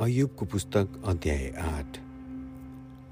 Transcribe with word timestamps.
अयुबको 0.00 0.46
पुस्तक 0.46 0.88
अध्याय 1.04 1.48
आठ। 1.48 1.98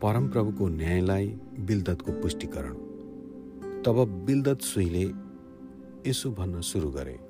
परमप्रभुको 0.02 0.68
न्यायलाई 0.68 1.28
बिलदतको 1.60 2.12
पुष्टिकरण। 2.12 2.74
तब 3.82 4.24
बिलदत 4.26 4.60
सुईले 4.60 5.12
यसो 6.10 6.30
भन्न 6.30 6.60
सुरु 6.60 6.90
गरे 6.90 7.20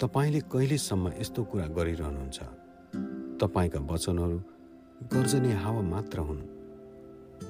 तपाईँले 0.00 0.40
कहिलेसम्म 0.40 1.12
यस्तो 1.18 1.44
कुरा 1.44 1.66
गरिरहनुहुन्छ? 1.66 2.38
तपाईँका 3.40 3.80
वचनहरू 3.80 4.38
गर्जने 5.12 5.52
हावा 5.52 5.82
मात्र 5.82 6.18
हुन्। 6.18 6.40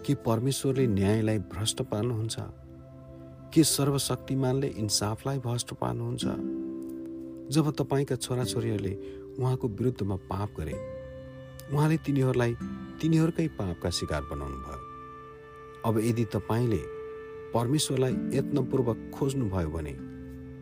के 0.06 0.14
परमेश्वरले 0.14 0.86
न्यायलाई 0.86 1.38
भ्रष्ट 1.38 1.82
पार्नुहुन्छ? 1.82 2.36
के 3.54 3.64
सर्वशक्तिमानले 3.64 4.68
इन्साफलाई 4.68 5.38
भ्रष्ट 5.38 5.74
पार्नुहुन्छ? 5.74 6.24
जब 7.52 7.74
तपाईँका 7.78 8.16
छोराछोरीहरूले 8.16 9.19
उहाँको 9.38 9.68
विरुद्धमा 9.68 10.16
पाप 10.16 10.50
गरे। 10.58 10.76
उहाँले 11.72 11.96
तिनीहरूलाई 11.96 12.54
तिनीहरूकै 13.00 13.48
पापका 13.48 13.90
शिकार 13.90 14.22
बनाउनु 14.22 14.56
भयो 14.56 14.80
अब 15.84 15.98
यदि 15.98 16.24
तपाईँले 16.24 16.80
परमेश्वरलाई 17.54 18.12
यत्नपूर्वक 18.12 19.10
खोज्नुभयो 19.14 19.70
भने 19.70 19.94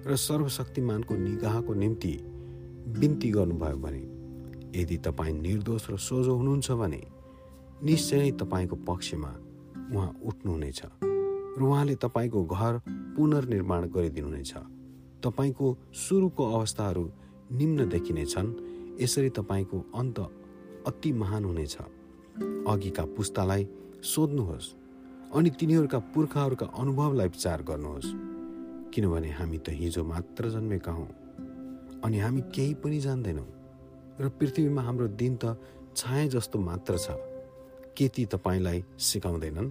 र 0.06 0.16
सर्वशक्तिमानको 0.16 1.14
निगाहको 1.16 1.74
निम्ति 1.74 2.14
बिन्ती 2.98 3.30
गर्नुभयो 3.30 3.76
भने 3.76 4.02
यदि 4.80 4.96
तपाईँ 4.96 5.34
निर्दोष 5.40 5.90
र 5.90 5.96
सोझो 5.96 6.34
हुनुहुन्छ 6.34 6.70
भने 6.70 7.02
निश्चय 7.84 8.18
नै 8.18 8.30
तपाईँको 8.30 8.76
पक्षमा 8.76 9.32
उहाँ 9.92 10.10
उठ्नुहुनेछ 10.24 10.80
र 11.58 11.62
उहाँले 11.62 11.94
तपाईँको 11.94 12.44
घर 12.44 12.80
पुनर्निर्माण 12.88 13.82
गरिदिनुहुनेछ। 13.88 14.54
तपाईँको 15.24 15.66
सुरुको 15.94 16.44
अवस्थाहरू 16.54 17.04
निम्न 17.52 17.88
देखिनेछन्। 17.88 18.54
यसरी 19.00 19.30
तपाईँको 19.30 19.84
अन्त 19.94 20.18
अति 20.86 21.12
महान 21.12 21.44
हुनेछ। 21.44 21.76
अघिका 22.68 23.04
पुस्तालाई 23.04 23.68
सोध्नुहोस् 24.02 24.74
अनि 25.34 25.50
तिनीहरूका 25.50 25.98
पुर्खाहरूका 25.98 26.66
अनुभवलाई 26.66 27.28
विचार 27.28 27.62
गर्नुहोस्। 27.62 28.12
किनभने 28.94 29.30
हामी 29.30 29.58
त 29.58 29.68
हिजो 29.68 30.04
मात्र 30.04 30.50
जन्मेका 30.50 30.92
हौँ। 30.92 31.08
अनि 32.04 32.18
हामी 32.18 32.40
केही 32.40 32.74
पनि 32.74 33.00
जान्दैनौँ। 33.00 33.48
र 34.20 34.28
पृथ्वीमा 34.28 34.82
हाम्रो 34.82 35.08
दिन 35.08 35.36
त 35.36 35.60
छाया 35.96 36.26
जस्तो 36.26 36.58
मात्र 36.58 36.98
छ। 36.98 37.06
के 37.96 38.08
ती 38.08 38.26
तपाईँलाई 38.26 38.84
सिकाउँदैनन्? 38.98 39.70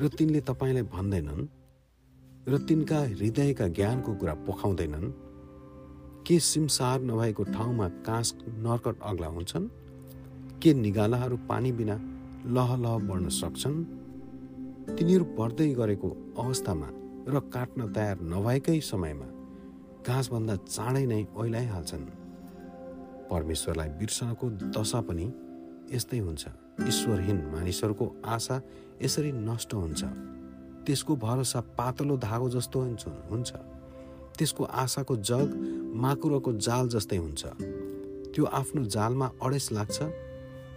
र 0.00 0.08
तिनले 0.08 0.40
तपाईँलाई 0.40 0.82
भन्दैनन्? 0.82 1.48
र 2.48 2.58
तिनका 2.58 3.00
हृदयका 3.00 3.68
ज्ञानको 3.68 4.14
कुरा 4.14 4.34
पोखाउँदैनन्? 4.34 5.12
के 6.26 6.38
सिमसार 6.40 7.00
नभएको 7.00 7.44
ठाउँमा 7.44 7.88
काँस 7.88 8.34
नर्कट 8.48 8.96
अग्ला 9.02 9.26
हुन्छन्? 9.26 9.68
के 10.62 10.74
निगालाहरू 10.74 11.36
पानी 11.36 11.72
बिना 11.72 11.94
लह 12.46 12.76
लह 12.76 12.98
बढ्न 12.98 13.28
सक्छन्? 13.28 13.84
तिनीहरू 14.96 15.24
बढ्दै 15.24 15.68
गरेको 15.74 16.08
अवस्थामा 16.38 16.88
र 17.28 17.40
काट्न 17.52 17.92
तयार 17.92 18.20
नभएकै 18.20 18.80
समयमा 18.80 19.28
घाँसभन्दा 20.06 20.56
चाँडै 20.56 21.04
नै 21.06 21.26
ओइलाइहाल्छन्। 21.36 22.06
परमेश्वरलाई 23.30 23.88
बिर्सनको 23.88 24.50
दशा 24.50 25.00
पनि 25.00 25.26
यस्तै 25.92 26.18
हुन्छ। 26.18 26.44
ईश्वरहीन 26.88 27.36
मानिसहरूको 27.52 28.06
आशा 28.24 28.56
यसरी 29.02 29.32
नष्ट 29.32 29.74
हुन्छ। 29.74 30.04
त्यसको 30.84 31.16
भरोसा 31.16 31.60
पातलो 31.60 32.16
धागो 32.16 32.48
जस्तो 32.48 32.80
हुन्छ। 33.30 33.52
त्यसको 34.38 34.64
आशाको 34.64 35.14
जग 35.30 35.48
माकुरोको 35.94 36.52
जाल 36.66 36.88
जस्तै 36.88 37.16
हुन्छ। 37.16 37.42
त्यो 38.34 38.44
आफ्नो 38.60 38.84
जालमा 38.84 39.26
अडेस 39.42 39.66
लाग्छ 39.72 39.98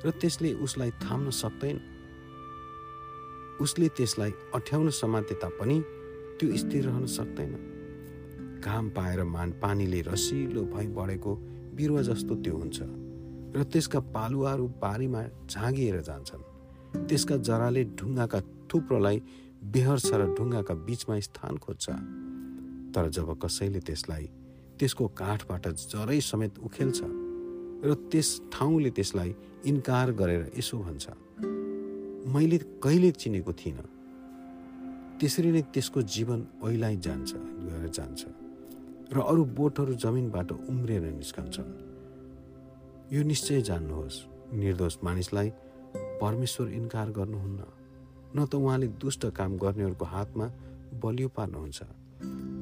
र 0.05 0.11
त्यसले 0.21 0.53
उसलाई 0.65 0.91
थाम्न 1.03 1.29
सक्दैन। 1.41 1.77
उसले 3.61 3.87
त्यसलाई 3.97 4.31
अठ्याउन 4.53 4.89
समाते 4.93 5.35
तापनि 5.41 5.77
त्यो 6.37 6.47
स्थिर 6.57 6.83
रहन 6.85 7.05
सक्दैन। 7.17 7.53
घाम 8.61 8.89
पाएर 8.89 9.23
मान 9.23 9.49
पानीले 9.61 10.01
रसिलो 10.01 10.61
भई 10.73 10.87
बढेको 10.93 11.31
बिरुवा 11.77 12.01
जस्तो 12.01 12.35
त्यो 12.43 12.55
हुन्छ 12.57 12.77
र 13.55 13.63
त्यसका 13.63 13.99
पालुवाहरू 14.13 14.65
बारीमा 14.81 15.21
झाँगिएर 15.49 16.01
जान्छन्। 16.01 16.43
त्यसका 17.07 17.35
जराले 17.37 17.83
ढुङ्गाका 17.97 18.39
थुप्रोलाई 18.69 19.17
बेहर्छ 19.73 20.09
र 20.13 20.23
ढुङ्गाका 20.37 20.73
बिचमा 20.85 21.19
स्थान 21.19 21.57
खोज्छ। 21.57 21.85
तर 22.97 23.09
जब 23.13 23.29
कसैले 23.37 23.79
त्यसलाई 23.85 24.25
त्यसको 24.81 25.07
काठबाट 25.21 25.67
जरै 25.93 26.19
समेत 26.27 26.57
उखेल्छ 26.65 26.99
र 27.85 27.93
त्यस 28.09 28.29
ठाउँले 28.53 28.89
त्यसलाई 28.97 29.29
इन्कार 29.69 30.11
गरेर 30.19 30.43
यसो 30.57 30.77
भन्छ 30.81 31.05
मैले 32.33 32.57
कहिले 32.83 33.11
चिनेको 33.21 33.53
थिइनँ। 33.53 33.85
त्यसरी 35.19 35.51
नै 35.51 35.61
त्यसको 35.73 36.01
जीवन 36.15 36.39
ओइलाइ 36.65 36.95
जान्छ 37.05 37.31
गएर 37.67 37.85
जान्छ 37.97 38.21
र 39.13 39.17
अरू 39.21 39.45
बोटहरू 39.57 39.93
जमिनबाट 40.03 40.49
उम्रिएर 40.51 41.05
निस्कन्छन्। 41.21 41.69
यो 43.13 43.21
निश्चय 43.23 43.61
जान्नुहोस् 43.69 44.17
निर्दोष 44.57 44.97
मानिसलाई 45.03 45.49
परमेश्वर 46.21 46.67
इन्कार 46.81 47.07
गर्नुहुन्न 47.17 47.61
न 48.35 48.45
त 48.45 48.53
उहाँले 48.55 48.87
दुष्ट 48.97 49.25
काम 49.37 49.57
गर्नेहरूको 49.57 50.05
हातमा 50.05 50.47
बलियो 51.01 51.29
पार्नुहुन्छ। 51.37 52.06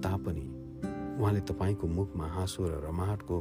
तापनि 0.05 0.45
उहाँले 1.19 1.41
तपाईँको 1.49 1.87
मुखमा 1.87 2.25
हाँसो 2.29 2.61
र 2.69 2.73
रमाहटको 2.85 3.37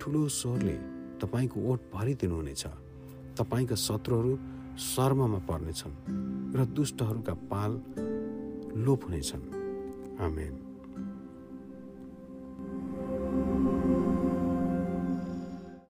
ठुलो 0.00 0.28
स्वरले 0.28 0.76
तपाईँको 1.22 1.58
ओठ 1.70 1.80
भरिदिनुहुनेछ। 1.94 2.64
तपाईँका 3.38 3.76
शत्रुहरू 3.76 4.32
शर्ममा 4.78 5.38
पर्नेछन् 5.50 5.94
र 6.56 6.64
दुष्टहरूका 6.74 7.34
पाल 7.52 7.72
लोप 8.76 9.00
हुनेछन्। 9.04 9.44
आमेन। 10.20 10.69